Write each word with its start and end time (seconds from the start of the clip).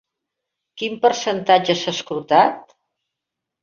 Quin 0.83 0.95
percentatge 1.05 1.79
s'ha 1.85 1.97
escrutat? 1.99 2.79